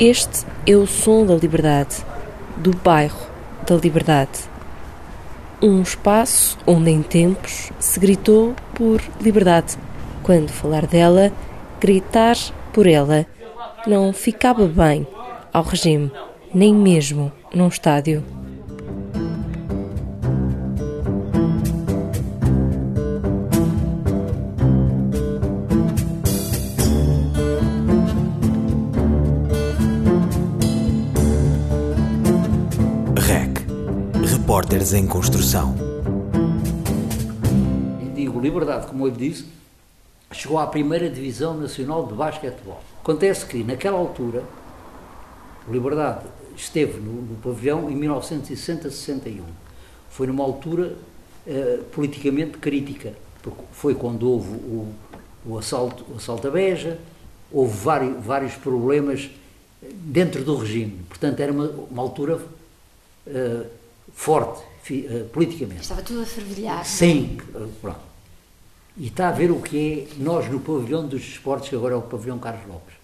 [0.00, 1.96] Este é o som da liberdade,
[2.56, 3.18] do bairro
[3.66, 4.48] da liberdade.
[5.60, 9.76] Um espaço onde em tempos se gritou por liberdade.
[10.22, 11.32] Quando falar dela,
[11.80, 12.36] gritar
[12.72, 13.26] por ela
[13.88, 15.04] não ficava bem
[15.52, 16.12] ao regime,
[16.54, 18.22] nem mesmo num estádio.
[34.78, 35.74] Em Construção.
[38.00, 39.46] E digo liberdade, como eu disse,
[40.30, 42.80] chegou à primeira divisão nacional de basquetebol.
[43.02, 44.44] Acontece que, naquela altura,
[45.68, 49.40] Liberdade esteve no, no pavilhão em 1960-61.
[50.10, 50.94] Foi numa altura
[51.44, 54.94] eh, politicamente crítica, porque foi quando houve o,
[55.44, 57.00] o, assalto, o assalto a Beja,
[57.50, 59.28] houve vários, vários problemas
[59.82, 61.00] dentro do regime.
[61.08, 62.40] Portanto, era uma, uma altura
[63.26, 63.64] eh,
[64.18, 65.82] forte fi- eh, politicamente.
[65.82, 66.84] Estava tudo a fervilhar.
[66.84, 67.38] Sim,
[67.80, 68.00] pronto.
[68.96, 71.96] E está a ver o que é nós no pavilhão dos esportes, que agora é
[71.96, 72.94] o pavilhão Carlos Lopes.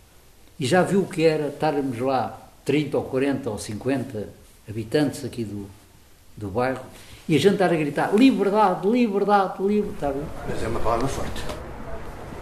[0.58, 4.28] E já viu o que era estarmos lá 30 ou 40 ou 50
[4.68, 5.66] habitantes aqui do,
[6.36, 6.80] do bairro
[7.28, 10.18] e a gente estar a gritar liberdade, liberdade, liberdade.
[10.48, 11.42] Mas é uma palavra forte.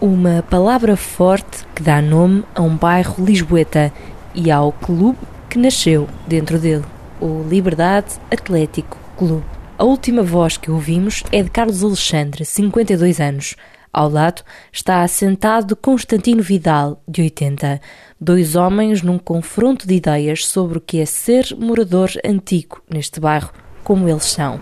[0.01, 3.93] Uma palavra forte que dá nome a um bairro lisboeta
[4.33, 6.83] e ao clube que nasceu dentro dele,
[7.23, 9.45] o Liberdade Atlético Clube.
[9.77, 13.55] A última voz que ouvimos é de Carlos Alexandre, 52 anos.
[13.93, 14.41] Ao lado
[14.73, 17.79] está assentado Constantino Vidal, de 80.
[18.19, 23.53] Dois homens num confronto de ideias sobre o que é ser morador antigo neste bairro,
[23.85, 24.59] como eles são.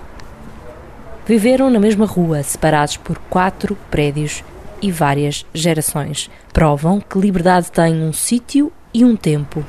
[1.25, 4.43] Viveram na mesma rua, separados por quatro prédios
[4.83, 6.29] e várias gerações.
[6.53, 9.65] Provam que liberdade tem um sítio e um tempo.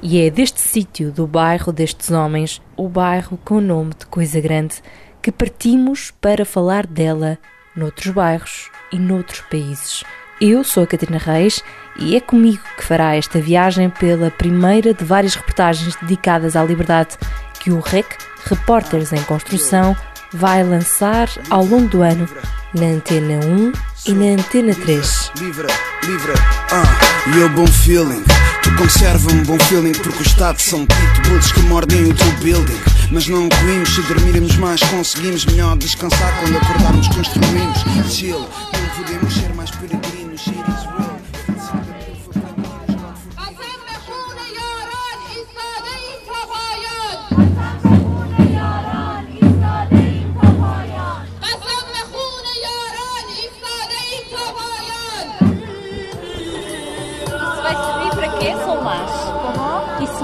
[0.00, 4.76] E é deste sítio, do bairro destes homens, o bairro com nome de coisa grande,
[5.20, 7.36] que partimos para falar dela
[7.74, 10.04] noutros bairros e noutros países.
[10.40, 11.62] Eu sou a Catarina Reis
[11.98, 17.16] e é comigo que fará esta viagem pela primeira de várias reportagens dedicadas à liberdade
[17.58, 18.06] que o REC,
[18.44, 19.96] Repórteres em Construção,
[20.32, 22.28] vai lançar ao longo do ano
[22.72, 23.72] na Antena 1
[24.06, 25.32] e na Antena 3.
[25.38, 25.66] Livre,
[26.04, 26.32] livre,
[26.70, 28.22] ah, e o bom feeling.
[28.62, 32.78] Tu conserva um bom feeling porque o Estado são pitbulls que mordem o teu building.
[33.10, 37.78] Mas não incluímos, se dormirmos mais, conseguimos melhor descansar quando acordarmos, construímos.
[38.12, 38.48] Chill,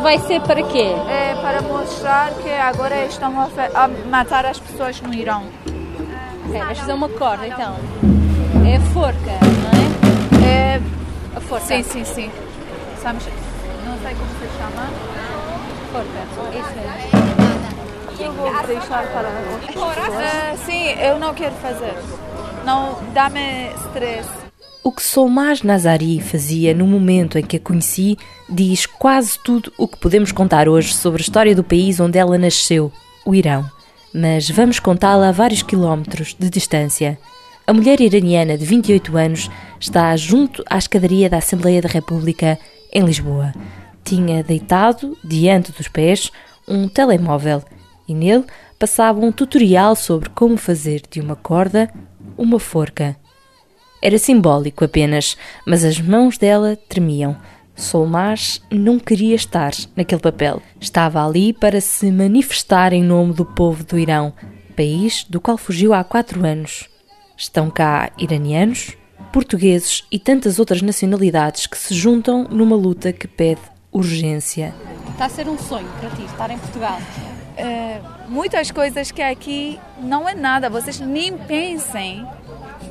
[0.05, 0.93] vai ser para quê?
[1.09, 5.45] É para mostrar que agora estão a, a matar as pessoas no Irão.
[6.47, 7.75] Ok, vais fazer uma corda então.
[8.71, 10.75] É a forca, não é?
[10.77, 10.81] É,
[11.35, 11.65] A forca.
[11.65, 12.31] sim, sim, sim.
[13.03, 13.27] Sabes,
[13.87, 14.91] não sei como se chama.
[15.91, 16.53] Forca.
[16.53, 18.25] É isso mesmo.
[18.27, 19.29] Eu vou deixar para
[20.23, 21.95] É, sim, eu não quero fazer.
[22.63, 24.44] Não, dá-me stress.
[24.87, 29.89] O que Solmaz Nazari fazia no momento em que a conheci diz quase tudo o
[29.89, 32.93] que podemos contar hoje sobre a história do país onde ela nasceu,
[33.25, 33.65] o Irão.
[34.13, 37.19] Mas vamos contá-la a vários quilómetros de distância.
[37.67, 39.51] A mulher iraniana de 28 anos
[39.81, 42.59] está junto à escadaria da Assembleia da República,
[42.93, 43.55] em Lisboa.
[44.05, 46.31] Tinha deitado, diante dos pés,
[46.69, 47.63] um telemóvel
[48.07, 48.45] e nele
[48.79, 51.91] passava um tutorial sobre como fazer de uma corda
[52.37, 53.17] uma forca.
[54.05, 55.35] Era simbólico apenas,
[55.67, 57.35] mas as mãos dela tremiam.
[57.75, 60.61] Solmaz não queria estar naquele papel.
[60.79, 64.35] Estava ali para se manifestar em nome do povo do Irão,
[64.77, 66.87] país do qual fugiu há quatro anos.
[67.35, 68.95] Estão cá iranianos,
[69.33, 74.75] portugueses e tantas outras nacionalidades que se juntam numa luta que pede urgência.
[75.13, 76.99] Está a ser um sonho para ti estar em Portugal.
[77.57, 80.69] É, muitas coisas que aqui não é nada.
[80.69, 82.27] Vocês nem pensem,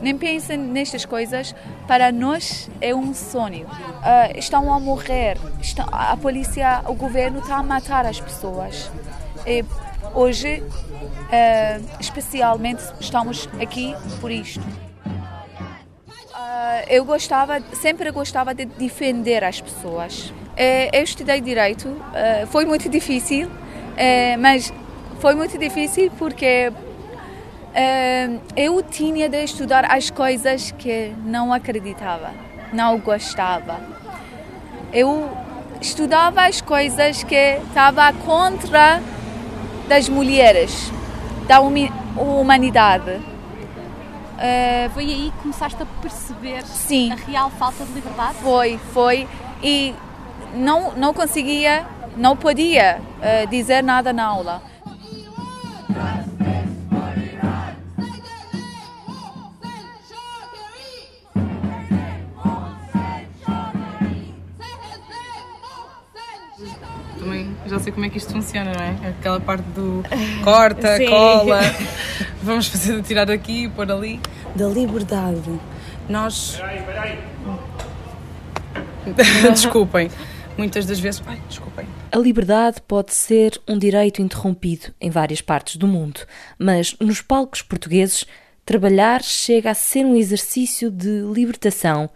[0.04, 1.56] nem pensem nestas coisas.
[1.88, 3.66] Para nós é um sonho.
[4.04, 5.38] Ah, estão a morrer.
[5.62, 8.92] Estão, a polícia, o governo está a matar as pessoas.
[9.48, 9.64] E
[10.14, 10.62] hoje,
[11.32, 14.62] ah, especialmente, estamos aqui por isto.
[16.34, 20.34] Ah, eu gostava, sempre gostava de defender as pessoas.
[20.56, 22.00] Eh, eu estudei direito,
[22.50, 23.50] foi muito difícil,
[23.98, 24.72] eh, mas
[25.20, 26.72] foi muito difícil porque
[28.56, 32.32] eu tinha de estudar as coisas que não acreditava,
[32.72, 33.80] não gostava.
[34.92, 35.36] Eu
[35.82, 39.02] estudava as coisas que estava contra
[39.88, 40.92] das mulheres,
[41.48, 43.20] da humanidade.
[44.38, 47.12] Eh, Foi aí que começaste a perceber Sim.
[47.12, 48.36] a real falta de liberdade?
[48.42, 49.28] Foi, foi.
[49.62, 49.94] E
[50.54, 51.86] não, não conseguia,
[52.18, 54.62] não podia eh, dizer nada na aula.
[67.74, 69.10] Já sei como é que isto funciona, não é?
[69.10, 70.04] Aquela parte do
[70.44, 71.08] corta, Sim.
[71.08, 71.62] cola,
[72.44, 74.20] vamos fazer tirar daqui e pôr ali.
[74.56, 75.60] da liberdade.
[76.08, 76.62] Nós.
[79.52, 80.12] desculpem.
[80.56, 81.24] Muitas das vezes.
[81.26, 81.88] Ai, desculpem.
[82.12, 86.20] A liberdade pode ser um direito interrompido em várias partes do mundo,
[86.60, 88.26] mas nos palcos portugueses,
[88.64, 92.08] trabalhar chega a ser um exercício de libertação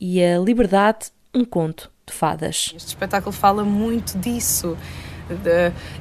[0.00, 2.72] e a liberdade um conto de fadas.
[2.76, 4.76] Este espetáculo fala muito disso.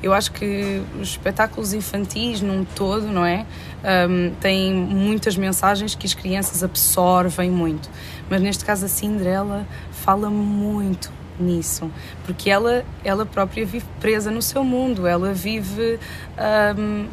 [0.02, 3.46] Eu acho que os espetáculos infantis, num todo, não é?
[3.84, 7.90] Ahm, têm muitas mensagens que as crianças absorvem muito.
[8.30, 11.10] Mas neste caso, a Cinderela fala muito
[11.40, 11.90] nisso.
[12.26, 15.08] Porque ela, ela própria vive presa no seu mundo.
[15.08, 16.00] Ela vive.
[16.38, 17.08] ahm,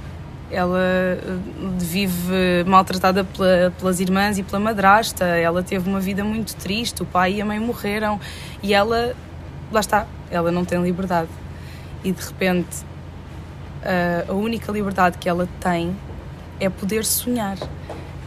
[0.50, 1.18] ela eh,
[1.78, 5.24] vive maltratada pela- pelas irmãs e pela madrasta.
[5.24, 7.02] Ela teve uma vida muito triste.
[7.02, 8.18] O pai e a mãe morreram.
[8.62, 9.14] E ela,
[9.72, 11.28] lá está, ela não tem liberdade.
[12.02, 12.78] E de repente,
[13.82, 15.96] a, a única liberdade que ela tem
[16.58, 17.56] é poder sonhar.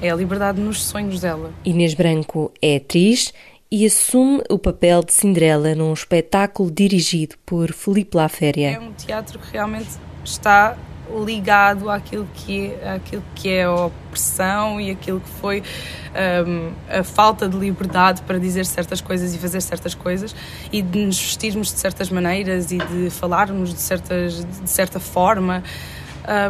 [0.01, 1.51] É a liberdade nos sonhos dela.
[1.63, 3.33] Inês Branco é atriz
[3.71, 8.79] e assume o papel de Cinderela num espetáculo dirigido por Felipe É Laféria.
[8.81, 9.89] um teatro que realmente
[10.23, 10.75] está
[11.25, 15.61] ligado àquilo que é, àquilo que é a opressão e aquilo que foi
[16.47, 20.35] hum, a falta de liberdade para dizer certas coisas e fazer certas coisas
[20.71, 25.63] e de nos vestirmos de certas maneiras e de falarmos de, certas, de certa forma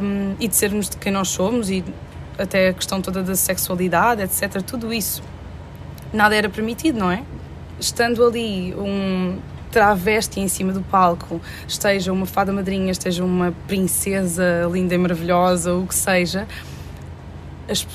[0.01, 1.83] hum, e de sermos de quem nós somos e
[2.37, 4.61] até a questão toda da sexualidade, etc.
[4.61, 5.21] Tudo isso
[6.11, 7.23] nada era permitido, não é?
[7.79, 9.39] Estando ali um
[9.73, 15.73] travesti em cima do palco, esteja uma fada madrinha, esteja uma princesa linda e maravilhosa,
[15.73, 16.47] o que seja,
[17.67, 17.85] as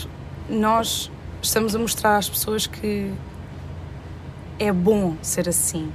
[0.50, 1.10] nós
[1.40, 3.12] estamos a mostrar às pessoas que
[4.58, 5.92] é bom ser assim.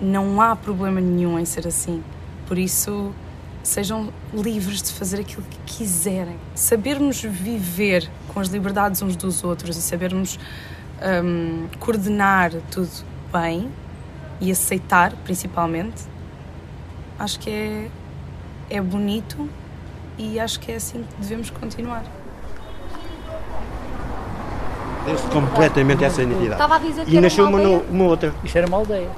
[0.00, 2.02] Não há problema nenhum em ser assim.
[2.46, 3.12] Por isso,
[3.62, 6.36] sejam livres de fazer aquilo que quiserem.
[6.54, 10.38] Sabermos viver com as liberdades uns dos outros e sabermos
[11.22, 13.70] hum, coordenar tudo bem
[14.40, 16.02] e aceitar, principalmente,
[17.18, 17.88] acho que é,
[18.70, 19.48] é bonito
[20.18, 22.02] e acho que é assim que devemos continuar.
[25.04, 26.52] Perdeu-se completamente essa identidade.
[26.52, 28.34] Estava a dizer que E era nasceu uma uma, uma outra.
[28.42, 29.08] Isto era uma aldeia.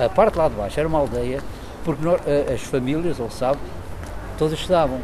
[0.00, 1.40] A, a parte lá de baixo era uma aldeia,
[1.84, 3.58] porque nós- a- as famílias, ele sabe,
[4.38, 5.00] todas estudavam.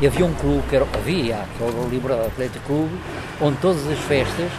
[0.00, 2.94] E havia um clube, que era, havia, que era o Liberal Atlético Clube,
[3.40, 4.50] onde todas as festas,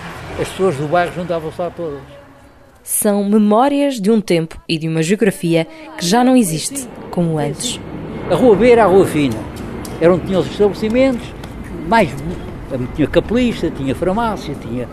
[0.42, 2.02] as pessoas do bairro juntavam-se lá todas.
[2.88, 5.68] São memórias de um tempo e de uma geografia
[5.98, 7.78] que já não existe como antes.
[8.32, 9.36] A Rua B era a Rua Fina.
[10.00, 11.28] Era onde tinha os estabelecimentos,
[11.86, 12.10] mais
[12.96, 14.88] tinha capelista, tinha farmácia, tinha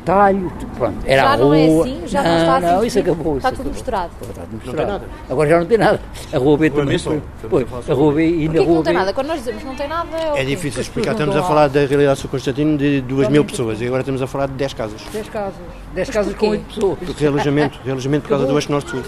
[0.00, 1.84] talho, pronto, era Já a não é rua.
[1.84, 2.02] assim?
[2.06, 3.36] Já não está assim Não, isso acabou.
[3.36, 3.72] Está isso tudo acabou.
[3.72, 4.12] misturado?
[4.22, 5.04] Está tudo misturado.
[5.28, 6.00] Agora já não tem nada.
[6.32, 7.22] A Rua B também foi.
[7.48, 7.66] foi.
[7.88, 8.98] a Rua B e Porquê na que não Rua tem B.
[8.98, 9.12] nada?
[9.12, 11.12] Quando nós dizemos não tem nada, é É difícil explicar.
[11.12, 14.00] Estamos não a falar da realidade de São Constantino de 2 mil pessoas e agora
[14.02, 15.00] estamos a falar de 10 casas.
[15.12, 15.54] 10 casas.
[15.94, 16.50] 10 casas com porquê?
[16.62, 16.98] 8 pessoas.
[16.98, 19.02] Porque realojamento, realojamento por causa do eixo norte-sul.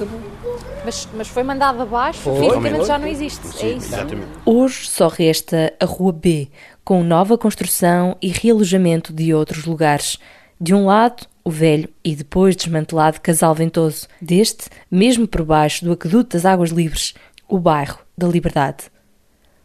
[0.85, 2.35] Mas, mas foi mandado abaixo, Foi.
[2.41, 3.47] fisicamente já não existe.
[3.65, 3.87] é isso?
[3.95, 4.27] Exatamente.
[4.45, 6.49] Hoje só resta a Rua B,
[6.85, 10.19] com nova construção e realojamento de outros lugares.
[10.62, 14.07] De um lado, o velho e depois desmantelado Casal Ventoso.
[14.21, 17.14] Deste, mesmo por baixo do aqueduto das Águas Livres,
[17.49, 18.85] o bairro da Liberdade.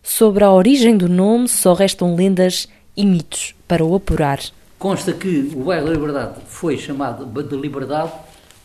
[0.01, 4.39] Sobre a origem do nome só restam lendas e mitos para o apurar.
[4.79, 8.13] Consta que o bairro da Liberdade foi chamado de Liberdade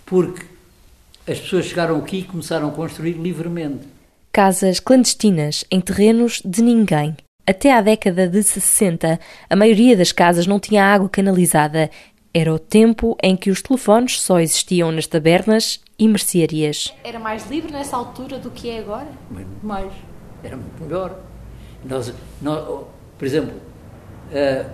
[0.06, 0.46] porque
[1.28, 3.86] as pessoas chegaram aqui e começaram a construir livremente.
[4.32, 7.14] Casas clandestinas em terrenos de ninguém.
[7.44, 9.18] Até à década de 60,
[9.50, 11.90] a maioria das casas não tinha água canalizada.
[12.34, 16.94] Era o tempo em que os telefones só existiam nas tabernas e mercearias.
[17.04, 19.08] Era mais livre nessa altura do que é agora?
[19.30, 19.92] Muito mais.
[20.42, 21.20] Era muito melhor.
[21.84, 22.84] Nós, nós, oh,
[23.18, 23.52] por exemplo,
[24.32, 24.64] eh,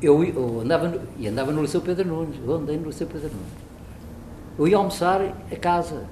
[0.00, 2.36] eu, eu andava, no, e andava no Liceu Pedro Nunes.
[2.42, 3.52] Eu andei no Liceu Pedro Nunes.
[4.58, 6.08] Eu ia almoçar a casa.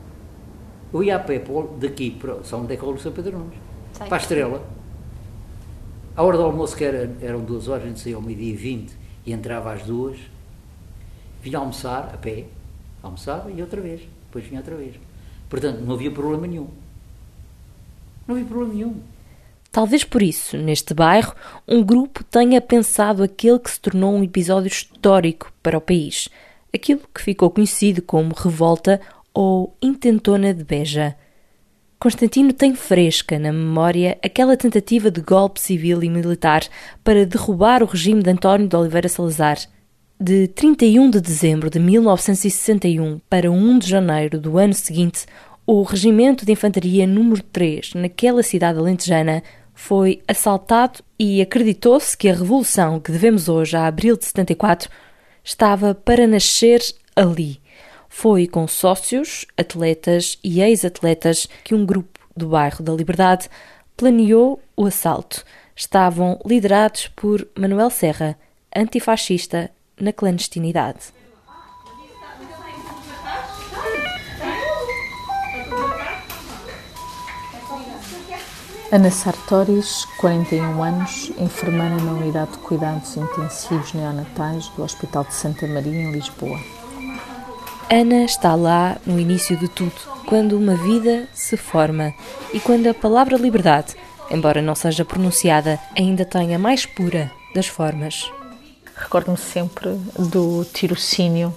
[0.93, 1.43] Eu ia a pé
[1.79, 3.59] daqui, para, só onde é que é o Liceu Pedro Nunes?
[3.95, 4.07] Sei.
[4.09, 4.63] Para a Estrela.
[6.15, 8.57] A hora do almoço, que era, eram duas horas, a gente saía ao meio-dia e
[8.57, 8.93] vinte
[9.25, 10.19] e entrava às duas.
[11.43, 12.45] Vinha almoçar a pé,
[13.03, 14.01] almoçava e outra vez.
[14.27, 14.95] depois vinha outra vez.
[15.51, 16.69] Portanto, não havia problema nenhum.
[18.27, 19.03] Não havia problema nenhum.
[19.73, 21.35] Talvez por isso, neste bairro,
[21.67, 26.29] um grupo tenha pensado aquele que se tornou um episódio histórico para o país.
[26.73, 29.01] Aquilo que ficou conhecido como Revolta
[29.35, 31.17] ou Intentona de Beja.
[31.99, 36.63] Constantino tem fresca na memória aquela tentativa de golpe civil e militar
[37.03, 39.59] para derrubar o regime de António de Oliveira Salazar.
[40.25, 45.27] De 31 de dezembro de 1961 para 1 de janeiro do ano seguinte,
[45.67, 49.43] o Regimento de Infantaria número 3, naquela cidade alentejana,
[49.75, 54.89] foi assaltado e acreditou-se que a revolução que devemos hoje a abril de 74
[55.43, 56.81] estava para nascer
[57.17, 57.61] ali.
[58.09, 63.49] Foi com sócios, atletas e ex-atletas que um grupo do bairro da Liberdade
[63.97, 65.45] planeou o assalto.
[65.75, 68.39] Estavam liderados por Manuel Serra,
[68.73, 69.69] antifascista
[70.01, 71.13] na clandestinidade.
[78.93, 85.67] Ana Sartoris, 41 anos, enfermeira na Unidade de Cuidados Intensivos Neonatais do Hospital de Santa
[85.67, 86.61] Maria, em Lisboa.
[87.91, 89.95] Ana está lá no início de tudo,
[90.27, 92.13] quando uma vida se forma
[92.53, 93.95] e quando a palavra liberdade,
[94.31, 98.31] embora não seja pronunciada, ainda tenha mais pura das formas.
[98.95, 101.55] Recordo-me sempre do tirocínio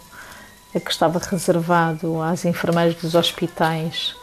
[0.80, 4.16] que estava reservado às enfermeiras dos hospitais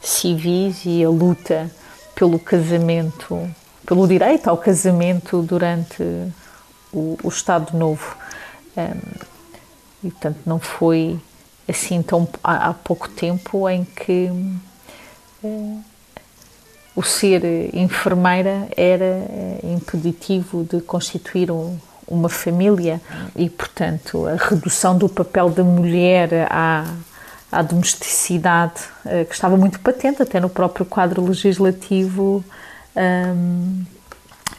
[0.00, 1.70] civis e a luta
[2.14, 3.50] pelo casamento,
[3.86, 6.02] pelo direito ao casamento durante
[6.92, 8.16] o, o Estado Novo.
[8.76, 9.34] Um,
[10.04, 11.18] e, portanto, não foi
[11.66, 14.30] assim tão há, há pouco tempo em que
[15.42, 15.84] uh,
[16.94, 19.26] o ser enfermeira era
[19.62, 23.00] impeditivo de constituir um, uma família
[23.34, 26.84] e, portanto, a redução do papel da mulher à,
[27.50, 32.44] à domesticidade, uh, que estava muito patente até no próprio quadro legislativo
[32.96, 33.84] um,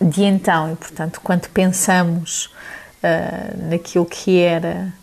[0.02, 0.72] de então.
[0.72, 2.46] E, portanto, quando pensamos
[3.04, 4.94] uh, naquilo que era,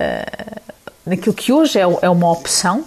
[0.00, 0.60] uh,
[1.06, 2.84] naquilo que hoje é, é uma opção,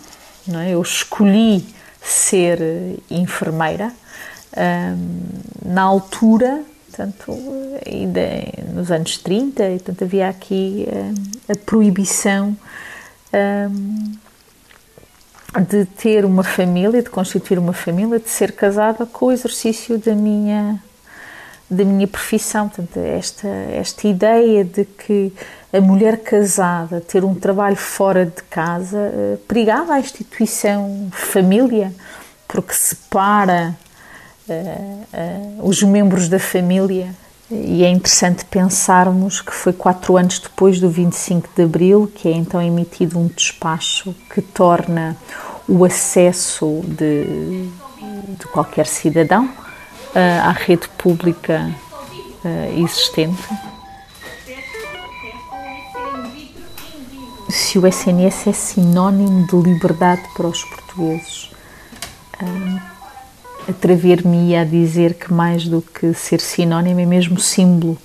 [0.47, 0.71] não é?
[0.71, 1.65] eu escolhi
[2.01, 2.59] ser
[3.09, 3.91] enfermeira.
[4.57, 5.19] Um,
[5.65, 6.63] na altura,
[6.95, 7.37] portanto,
[7.85, 8.21] ainda
[8.73, 12.55] nos anos 30, e, portanto, havia aqui uh, a proibição
[13.69, 14.11] um,
[15.69, 20.15] de ter uma família, de constituir uma família, de ser casada com o exercício da
[20.15, 20.81] minha
[21.67, 25.33] da minha profissão, portanto, esta esta ideia de que
[25.73, 31.91] a mulher casada ter um trabalho fora de casa uh, perigava a instituição família,
[32.47, 33.75] porque separa
[34.49, 37.13] uh, os membros da família.
[37.49, 42.31] E é interessante pensarmos que foi quatro anos depois do 25 de Abril que é
[42.31, 45.15] então emitido um despacho que torna
[45.67, 47.69] o acesso de,
[48.39, 49.47] de qualquer cidadão
[50.43, 51.69] à rede pública
[52.75, 53.43] existente.
[57.49, 61.51] Se o SNS é sinónimo de liberdade para os portugueses,
[63.67, 67.97] atrever-me a dizer que mais do que ser sinónimo é mesmo símbolo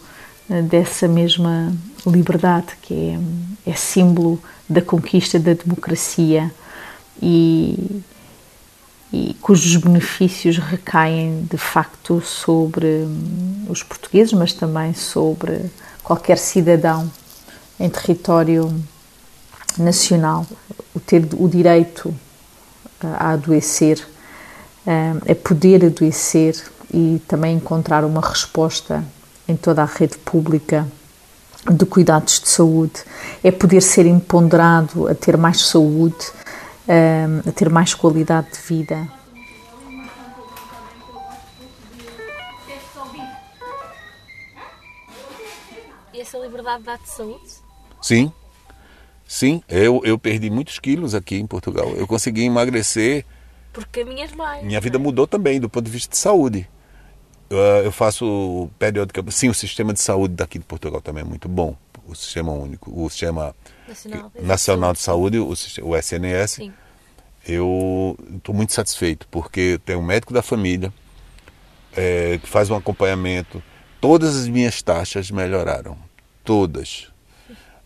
[0.69, 1.73] dessa mesma
[2.07, 2.95] liberdade, que
[3.67, 6.50] é, é símbolo da conquista da democracia
[7.23, 8.02] e,
[9.12, 15.71] e cujos benefícios recaem de facto sobre hum, os portugueses, mas também sobre
[16.02, 17.11] qualquer cidadão
[17.79, 18.75] em território
[19.79, 20.47] nacional.
[20.95, 22.14] O ter o direito
[23.00, 24.05] a adoecer,
[24.87, 26.56] a poder adoecer
[26.92, 29.04] e também encontrar uma resposta
[29.46, 30.87] em toda a rede pública
[31.70, 33.02] de cuidados de saúde,
[33.44, 36.32] é poder ser empoderado a ter mais saúde,
[37.46, 39.08] a ter mais qualidade de vida.
[46.12, 47.50] E essa liberdade dá-te saúde?
[48.00, 48.32] Sim,
[49.26, 49.62] sim.
[49.68, 51.90] Eu, eu perdi muitos quilos aqui em Portugal.
[51.96, 53.25] Eu consegui emagrecer.
[53.72, 54.64] Porque caminhas mais.
[54.64, 56.68] Minha vida mudou também do ponto de vista de saúde.
[57.48, 59.22] Eu, eu faço periódica.
[59.30, 61.76] Sim, o sistema de saúde daqui de Portugal também é muito bom.
[62.06, 63.54] O sistema único, o sistema
[63.86, 66.50] Nacional, nacional de saúde, o, o SNS.
[66.52, 66.72] Sim.
[67.46, 70.92] Eu estou muito satisfeito porque tem um médico da família
[71.96, 73.62] é, que faz um acompanhamento.
[74.00, 75.96] Todas as minhas taxas melhoraram,
[76.44, 77.08] todas.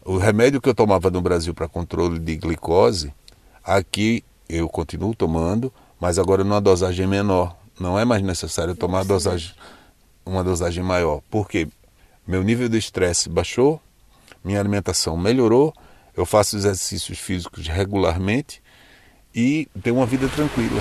[0.05, 3.13] O remédio que eu tomava no Brasil para controle de glicose,
[3.63, 7.57] aqui eu continuo tomando, mas agora numa dosagem menor.
[7.79, 9.53] Não é mais necessário tomar uma dosagem,
[10.25, 11.21] uma dosagem maior.
[11.31, 11.69] Porque
[12.27, 13.81] meu nível de estresse baixou,
[14.45, 15.75] minha alimentação melhorou,
[16.17, 18.63] eu faço exercícios físicos regularmente
[19.35, 20.81] e ter uma vida tranquila.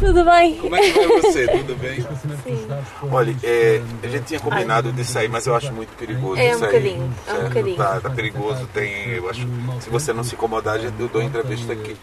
[0.00, 0.56] Tudo bem?
[0.56, 1.46] Como é que vai você?
[1.46, 2.00] Tudo bem?
[2.44, 2.66] Sim.
[3.10, 6.58] Olha, é, a gente tinha combinado de sair, mas eu acho muito perigoso É um
[6.58, 6.68] sair.
[6.68, 7.48] bocadinho, é um certo?
[7.48, 7.76] bocadinho.
[7.76, 9.08] Tá, tá perigoso, tem.
[9.10, 9.46] Eu acho.
[9.80, 11.96] Se você não se incomodar, eu dou entrevista aqui.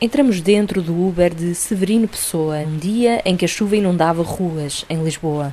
[0.00, 4.84] Entramos dentro do Uber de Severino Pessoa, um dia em que a chuva inundava ruas
[4.88, 5.52] em Lisboa.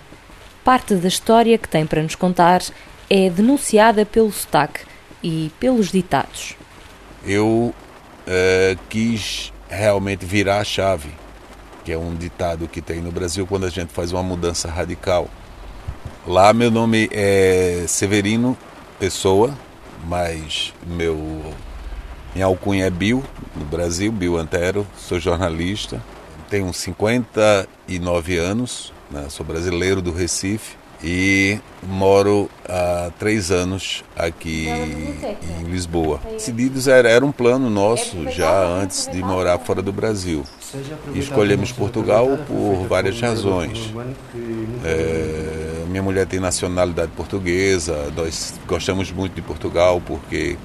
[0.64, 2.62] Parte da história que tem para nos contar
[3.10, 4.82] é denunciada pelo sotaque
[5.24, 6.56] e pelos ditados.
[7.26, 7.74] Eu
[8.26, 11.10] eh, quis realmente virar a chave,
[11.88, 15.30] que é um ditado que tem no Brasil quando a gente faz uma mudança radical.
[16.28, 18.58] Lá meu nome é Severino
[19.00, 19.58] Pessoa,
[20.06, 21.16] mas meu
[22.36, 23.24] minha alcunha é Bill,
[23.56, 26.04] no Brasil, Bill Antero, sou jornalista,
[26.50, 35.64] tenho 59 anos, né, sou brasileiro do Recife e moro há três anos aqui em
[35.70, 36.20] Lisboa.
[36.32, 40.44] Decididos era, era um plano nosso já antes de morar fora do Brasil.
[41.14, 43.94] E escolhemos Portugal por várias razões.
[44.84, 50.58] É, minha mulher tem nacionalidade portuguesa, nós gostamos muito de Portugal porque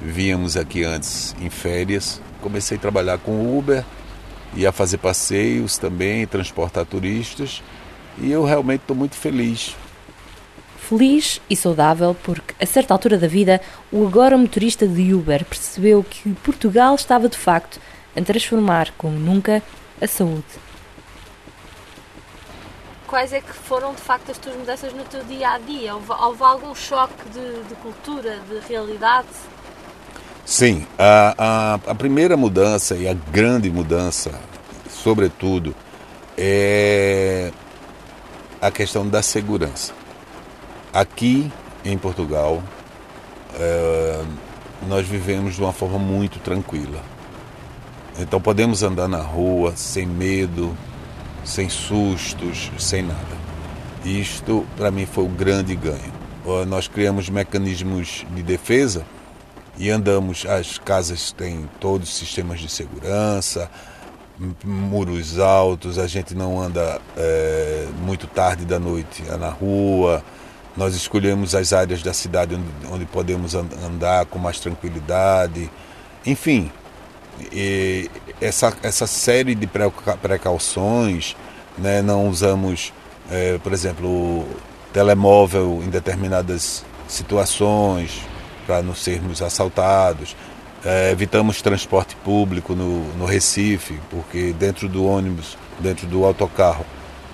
[0.00, 2.20] víamos aqui antes em férias.
[2.40, 3.82] Comecei a trabalhar com Uber,
[4.54, 7.62] ia fazer passeios também, transportar turistas
[8.18, 9.76] e eu realmente estou muito feliz.
[10.78, 16.04] Feliz e saudável porque, a certa altura da vida, o agora motorista de Uber percebeu
[16.04, 17.80] que Portugal estava de facto
[18.16, 19.62] a transformar como nunca
[20.00, 20.44] a saúde.
[23.06, 25.94] Quais é que foram de facto as tuas mudanças no teu dia a dia?
[25.94, 29.28] Houve, houve algum choque de, de cultura, de realidade?
[30.44, 34.38] Sim, a, a, a primeira mudança e a grande mudança,
[34.90, 35.74] sobretudo,
[36.36, 37.50] é
[38.64, 39.92] a questão da segurança.
[40.90, 41.52] Aqui
[41.84, 42.62] em Portugal,
[43.56, 44.24] eh,
[44.88, 47.02] nós vivemos de uma forma muito tranquila.
[48.18, 50.74] Então podemos andar na rua sem medo,
[51.44, 53.36] sem sustos, sem nada.
[54.02, 56.12] Isto, para mim, foi o grande ganho.
[56.66, 59.04] Nós criamos mecanismos de defesa
[59.76, 60.46] e andamos.
[60.46, 63.70] As casas têm todos os sistemas de segurança,
[64.64, 70.22] muros altos, a gente não anda eh, muito tarde da noite na rua.
[70.76, 75.70] Nós escolhemos as áreas da cidade onde, onde podemos an- andar com mais tranquilidade.
[76.26, 76.70] Enfim,
[78.40, 81.36] essa, essa série de precau- precauções,
[81.78, 82.92] né, não usamos,
[83.30, 84.44] eh, por exemplo,
[84.92, 88.20] telemóvel em determinadas situações
[88.66, 90.36] para não sermos assaltados.
[90.84, 96.84] Eh, evitamos transporte público no, no Recife, porque dentro do ônibus, dentro do autocarro,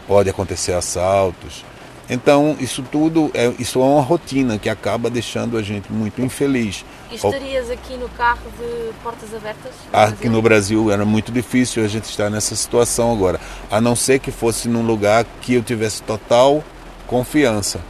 [0.06, 1.64] pode acontecer assaltos.
[2.08, 6.84] Então, isso tudo é, isso é uma rotina que acaba deixando a gente muito infeliz.
[7.10, 9.72] E estarias aqui no carro de portas abertas?
[9.92, 14.20] Aqui no Brasil era muito difícil a gente estar nessa situação agora, a não ser
[14.20, 16.64] que fosse num lugar que eu tivesse total
[17.06, 17.80] confiança.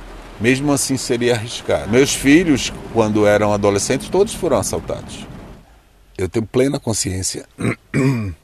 [0.40, 1.90] Mesmo assim seria arriscado.
[1.90, 5.29] Meus filhos, quando eram adolescentes, todos foram assaltados.
[6.20, 7.48] Eu tenho plena consciência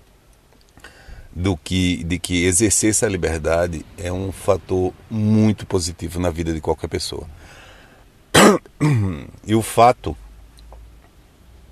[1.31, 6.61] do que de que exercer essa liberdade é um fator muito positivo na vida de
[6.63, 7.27] qualquer pessoa.
[9.47, 10.17] E o fato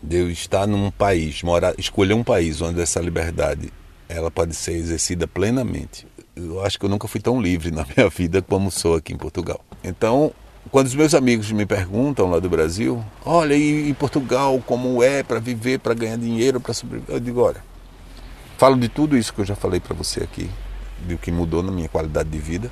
[0.02, 3.72] de eu estar num país, morar, escolher um país onde essa liberdade
[4.08, 6.06] ela pode ser exercida plenamente.
[6.36, 9.16] Eu acho que eu nunca fui tão livre na minha vida como sou aqui em
[9.16, 9.64] Portugal.
[9.82, 10.32] Então,
[10.70, 15.22] quando os meus amigos me perguntam lá do Brasil, olha, e em Portugal como é
[15.22, 17.62] para viver, para ganhar dinheiro, para sobreviver, eu digo, olha,
[18.56, 20.50] falo de tudo isso que eu já falei para você aqui,
[21.06, 22.70] do que mudou na minha qualidade de vida,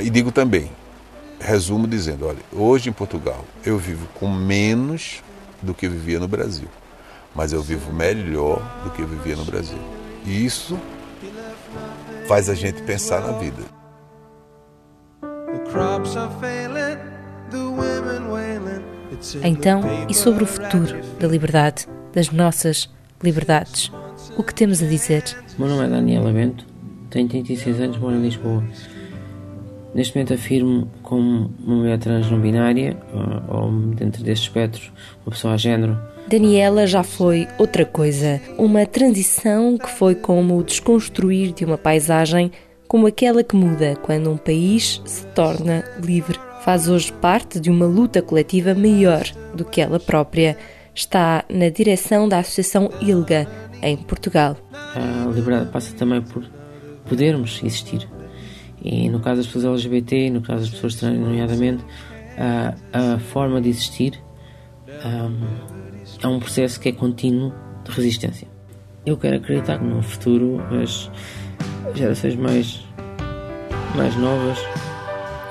[0.00, 0.70] e digo também,
[1.40, 5.22] resumo dizendo, olha, hoje em Portugal eu vivo com menos
[5.62, 6.68] do que vivia no Brasil,
[7.34, 9.78] mas eu vivo melhor do que vivia no Brasil.
[10.24, 10.78] E isso
[12.26, 13.62] faz a gente pensar na vida.
[19.42, 22.88] Então, e sobre o futuro da liberdade, das nossas
[23.22, 23.90] liberdades?
[24.36, 25.24] O que temos a dizer?
[25.58, 26.64] O meu nome é Daniela Bento,
[27.10, 28.62] tenho 36 anos, moro em Lisboa.
[29.94, 32.96] Neste momento afirmo como uma mulher trans não binária,
[33.48, 34.92] ou, ou dentro destes espectros,
[35.24, 35.98] uma pessoa a género.
[36.28, 42.52] Daniela já foi outra coisa, uma transição que foi como o desconstruir de uma paisagem,
[42.86, 46.47] como aquela que muda quando um país se torna livre.
[46.60, 50.56] Faz hoje parte de uma luta coletiva maior do que ela própria.
[50.94, 53.46] Está na direção da Associação ILGA,
[53.82, 54.56] em Portugal.
[54.72, 56.44] A liberdade passa também por
[57.08, 58.08] podermos existir.
[58.82, 61.84] E no caso das pessoas LGBT, no caso das pessoas trans, nomeadamente,
[62.36, 64.20] a, a forma de existir
[65.04, 65.46] um,
[66.22, 67.52] é um processo que é contínuo
[67.88, 68.46] resistência.
[69.06, 71.10] Eu quero acreditar que no futuro as
[71.94, 72.84] gerações mais,
[73.96, 74.58] mais novas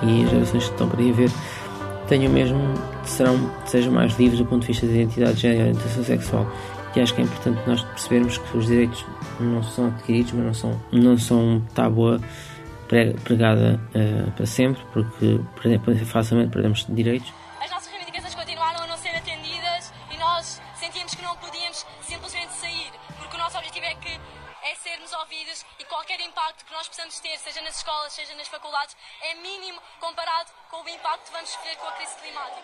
[0.04, 1.32] e as gerações que estão para aí ver
[2.08, 2.60] tenham mesmo,
[3.04, 6.52] serão, sejam mais livres do ponto de vista da identidade de género e orientação sexual.
[6.96, 9.06] E acho que é importante nós percebermos que os direitos
[9.40, 12.20] não são adquiridos, mas não são, não são tábua
[13.24, 15.40] pregada uh, para sempre, porque
[16.06, 17.32] facilmente perdemos direitos.
[27.58, 31.76] Seja nas escolas, seja nas faculdades, é mínimo comparado com o impacto que vamos sofrer
[31.78, 32.62] com a crise climática.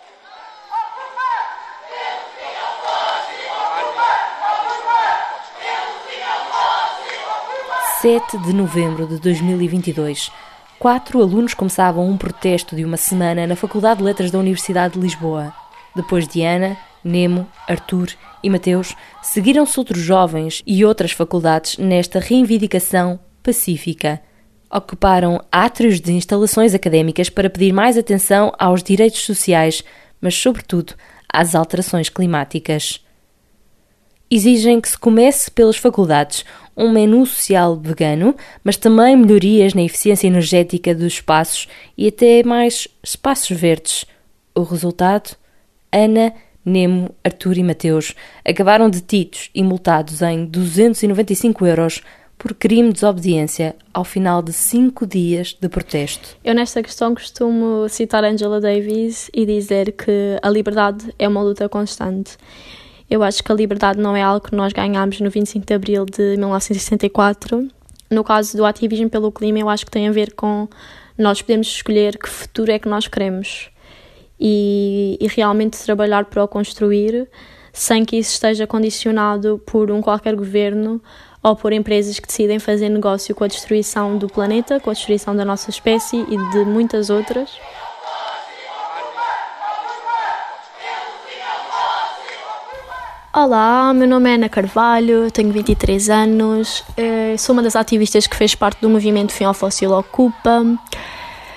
[8.01, 10.31] 7 de novembro de 2022,
[10.77, 14.99] quatro alunos começavam um protesto de uma semana na Faculdade de Letras da Universidade de
[14.99, 15.53] Lisboa.
[15.95, 18.09] Depois de Ana, Nemo, Arthur
[18.43, 24.21] e Mateus, seguiram-se outros jovens e outras faculdades nesta reivindicação pacífica.
[24.75, 29.83] Ocuparam átrios de instalações académicas para pedir mais atenção aos direitos sociais,
[30.19, 30.95] mas, sobretudo,
[31.31, 32.99] às alterações climáticas.
[34.31, 36.43] Exigem que se comece pelas faculdades,
[36.75, 42.87] um menu social vegano, mas também melhorias na eficiência energética dos espaços e até mais
[43.03, 44.05] espaços verdes.
[44.55, 45.35] O resultado?
[45.91, 46.33] Ana,
[46.65, 52.01] Nemo, Arthur e Mateus acabaram detidos e multados em 295 euros
[52.43, 56.37] por crime de desobediência ao final de cinco dias de protesto.
[56.43, 61.67] Eu nesta questão costumo citar Angela Davis e dizer que a liberdade é uma luta
[61.67, 62.37] constante
[63.13, 66.03] eu acho que a liberdade não é algo que nós ganhamos no 25 de abril
[66.03, 67.67] de 1964.
[68.09, 70.67] No caso do ativismo pelo clima, eu acho que tem a ver com
[71.15, 73.69] nós podemos escolher que futuro é que nós queremos
[74.39, 77.29] e, e realmente trabalhar para o construir
[77.71, 80.99] sem que isso esteja condicionado por um qualquer governo
[81.43, 85.35] ou por empresas que decidem fazer negócio com a destruição do planeta, com a destruição
[85.35, 87.51] da nossa espécie e de muitas outras.
[93.35, 98.35] Olá, meu nome é Ana Carvalho, tenho 23 anos, eh, sou uma das ativistas que
[98.35, 100.63] fez parte do movimento Fim ao Fóssil Ocupa.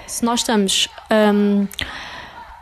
[0.07, 0.88] Se nós estamos
[1.35, 1.68] um,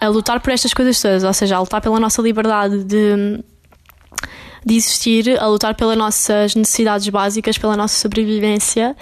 [0.01, 3.45] a lutar por estas coisas todas, ou seja, a lutar pela nossa liberdade de,
[4.65, 8.97] de existir, a lutar pelas nossas necessidades básicas, pela nossa sobrevivência,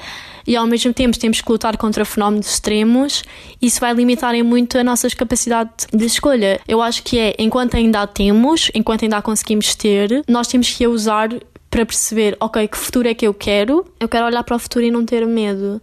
[0.47, 3.23] e ao mesmo tempo temos que lutar contra fenómenos extremos,
[3.61, 6.61] isso vai limitar em muito a nossa capacidade de escolha.
[6.67, 10.71] Eu acho que é, enquanto ainda a temos, enquanto ainda a conseguimos ter, nós temos
[10.71, 11.29] que a usar
[11.71, 13.87] para perceber, ok, que futuro é que eu quero?
[13.99, 15.81] Eu quero olhar para o futuro e não ter medo.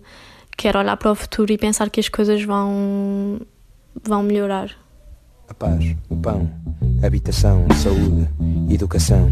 [0.55, 3.41] Quero olhar para o futuro e pensar que as coisas vão
[4.03, 4.69] vão melhorar.
[5.49, 6.47] A paz, o pão,
[7.03, 8.29] habitação, saúde,
[8.69, 9.31] educação.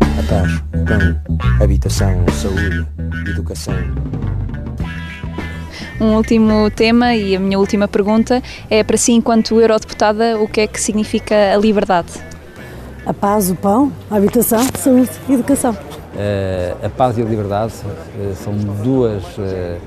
[0.00, 2.86] A paz, o pão, habitação, saúde,
[3.30, 3.74] educação.
[5.98, 10.60] Um último tema e a minha última pergunta é para si, enquanto eurodeputada, o que
[10.60, 12.12] é que significa a liberdade?
[13.06, 15.72] A paz, o pão, a habitação, saúde e educação.
[15.72, 19.80] Uh, a paz e a liberdade uh, são duas, uh,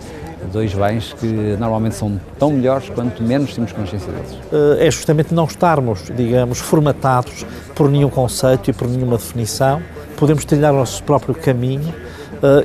[0.51, 4.37] dois bens que normalmente são tão melhores quanto menos temos consciência deles.
[4.79, 9.81] É justamente não estarmos, digamos, formatados por nenhum conceito e por nenhuma definição.
[10.17, 11.93] Podemos trilhar o nosso próprio caminho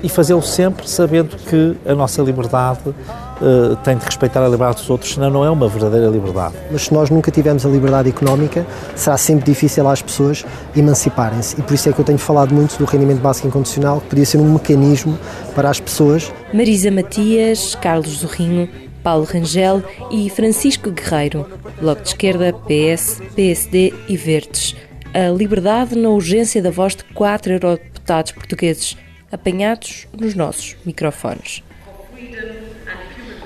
[0.03, 2.95] e fazê-lo sempre sabendo que a nossa liberdade
[3.41, 6.55] uh, tem de respeitar a liberdade dos outros, senão não é uma verdadeira liberdade.
[6.71, 10.45] Mas se nós nunca tivermos a liberdade económica, será sempre difícil às pessoas
[10.77, 11.59] emanciparem-se.
[11.59, 14.27] E por isso é que eu tenho falado muito do rendimento básico incondicional, que podia
[14.27, 15.19] ser um mecanismo
[15.55, 16.33] para as pessoas.
[16.53, 18.69] Marisa Matias, Carlos Zorrinho,
[19.03, 21.47] Paulo Rangel e Francisco Guerreiro,
[21.81, 24.75] Bloco de Esquerda, PS, PSD e Verdes.
[25.13, 28.97] A liberdade na urgência da voz de quatro eurodeputados portugueses,
[29.35, 31.63] apanhados nos nossos microfones.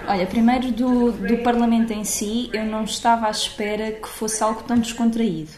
[0.06, 4.62] Olha, primeiro do, do Parlamento em si, eu não estava à espera que fosse algo
[4.62, 5.50] tão descontraído.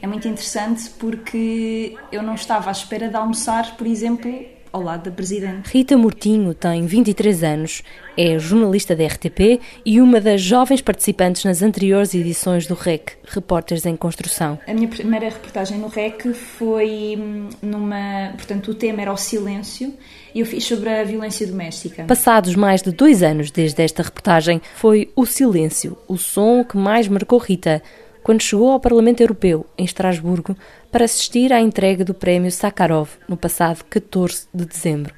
[0.00, 4.32] É muito interessante porque eu não estava à espera de almoçar, por exemplo,
[4.72, 5.68] ao lado da Presidente.
[5.68, 7.82] Rita Mortinho tem 23 anos,
[8.16, 13.86] é jornalista da RTP e uma das jovens participantes nas anteriores edições do REC, Repórteres
[13.86, 14.58] em Construção.
[14.66, 18.32] A minha primeira reportagem no REC foi hum, numa.
[18.36, 19.94] Portanto, o tema era o silêncio
[20.34, 22.04] e eu fiz sobre a violência doméstica.
[22.04, 27.08] Passados mais de dois anos desde esta reportagem, foi o silêncio, o som que mais
[27.08, 27.82] marcou Rita
[28.28, 30.54] quando chegou ao Parlamento Europeu, em Estrasburgo,
[30.92, 35.14] para assistir à entrega do Prémio Sakharov no passado 14 de dezembro.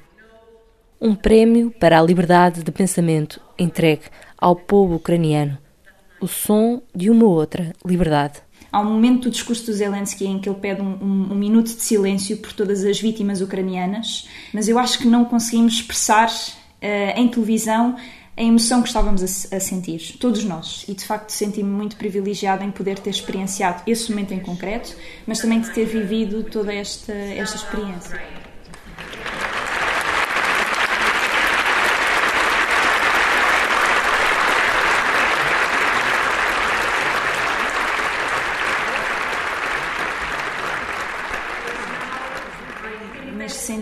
[1.01, 4.03] Um prémio para a liberdade de pensamento entregue
[4.37, 5.57] ao povo ucraniano.
[6.21, 8.39] O som de uma outra liberdade.
[8.71, 11.65] Há um momento do discurso do Zelensky em que ele pede um, um, um, minuto
[11.65, 17.19] de silêncio por todas as vítimas ucranianas, mas eu acho que não conseguimos expressar uh,
[17.19, 17.97] em televisão
[18.35, 20.85] a emoção que estávamos a, a, sentir, todos nós.
[20.87, 24.95] E de facto senti-me muito privilegiada em poder ter experienciado esse momento em concreto,
[25.27, 28.19] mas também de ter vivido toda esta, esta experiência.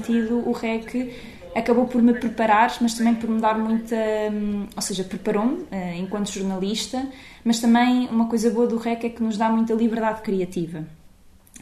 [0.09, 1.13] sentido, o REC
[1.60, 3.95] acabou por me preparar, mas também por me dar muita.
[4.32, 7.08] Hum, ou seja, preparou-me eh, enquanto jornalista,
[7.43, 10.86] mas também uma coisa boa do REC é que nos dá muita liberdade criativa.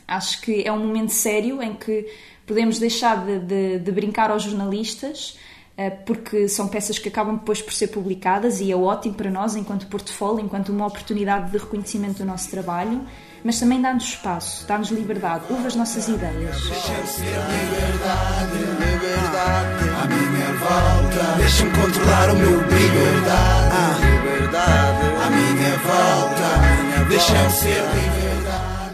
[0.07, 2.05] Acho que é um momento sério em que
[2.45, 5.37] podemos deixar de, de, de brincar aos jornalistas
[5.77, 9.55] eh, porque são peças que acabam depois por ser publicadas e é ótimo para nós,
[9.55, 13.05] enquanto portfólio, enquanto uma oportunidade de reconhecimento do nosso trabalho
[13.43, 16.55] mas também dá-nos espaço, dá-nos liberdade, ouve as nossas ideias.
[16.61, 21.37] Deixa-me ser liberdade, liberdade, à minha volta.
[21.37, 22.87] Deixa-me controlar o meu brilho.
[22.87, 27.07] Liberdade, liberdade, à minha volta.
[27.09, 28.27] Deixa-me ser liberdade.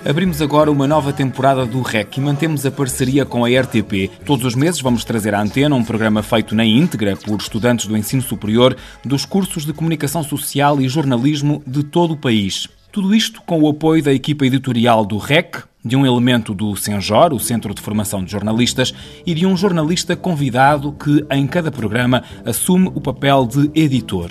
[0.05, 4.11] Abrimos agora uma nova temporada do REC e mantemos a parceria com a RTP.
[4.25, 7.95] Todos os meses vamos trazer à antena um programa feito na íntegra por estudantes do
[7.95, 8.75] ensino superior
[9.05, 12.67] dos cursos de comunicação social e jornalismo de todo o país.
[12.93, 17.33] Tudo isto com o apoio da equipa editorial do REC, de um elemento do Senjor,
[17.33, 18.93] o Centro de Formação de Jornalistas,
[19.25, 24.29] e de um jornalista convidado que, em cada programa, assume o papel de editor.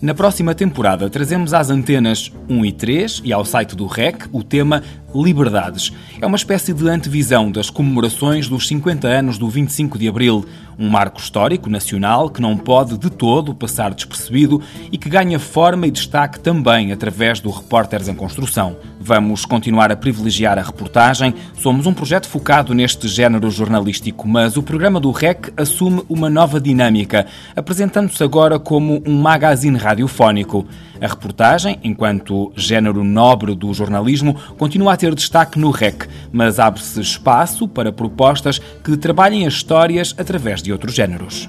[0.00, 4.44] Na próxima temporada trazemos às antenas 1 e 3 e ao site do REC o
[4.44, 5.92] tema Liberdades.
[6.20, 10.44] É uma espécie de antevisão das comemorações dos 50 anos do 25 de Abril,
[10.78, 14.60] um marco histórico nacional que não pode de todo passar despercebido
[14.92, 18.76] e que ganha forma e destaque também através do Repórteres em Construção.
[19.00, 21.34] Vamos continuar a privilegiar a reportagem.
[21.54, 26.60] Somos um projeto focado neste género jornalístico, mas o programa do REC assume uma nova
[26.60, 30.66] dinâmica, apresentando-se agora como um magazine radiofónico.
[31.00, 37.00] A reportagem, enquanto género nobre do jornalismo, continua a ter destaque no REC, mas abre-se
[37.00, 41.48] espaço para propostas que trabalhem as histórias através de outros géneros.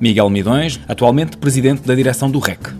[0.00, 2.72] Miguel Midões, atualmente presidente da direção do REC.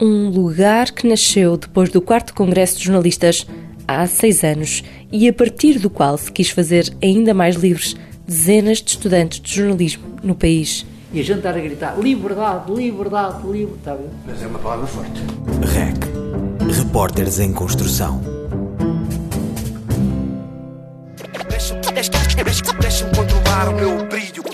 [0.00, 3.46] Um lugar que nasceu depois do quarto Congresso de Jornalistas
[3.88, 8.82] há seis anos e a partir do qual se quis fazer ainda mais livres dezenas
[8.82, 10.84] de estudantes de jornalismo no país.
[11.16, 14.02] E a gente estar a gritar liberdade, liberdade, liberdade.
[14.02, 14.10] Bem?
[14.26, 15.22] Mas é uma palavra forte.
[15.62, 18.20] REC Repórteres em Construção.
[22.78, 24.44] Deixa-me controlar o meu brilho